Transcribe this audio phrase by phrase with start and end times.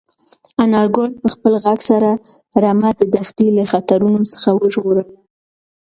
[0.63, 2.11] انارګل په خپل غږ سره
[2.63, 5.05] رمه د دښتې له خطرونو څخه وژغورله.